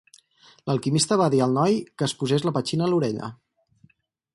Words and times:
L'alquimista 0.69 1.19
va 1.21 1.27
dir 1.35 1.43
al 1.47 1.53
noi 1.59 1.77
que 2.01 2.09
es 2.09 2.17
posés 2.23 2.49
la 2.49 2.55
petxina 2.59 2.87
a 2.89 2.93
l'orella. 2.95 3.33